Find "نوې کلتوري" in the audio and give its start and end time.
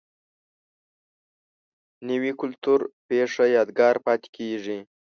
2.07-2.85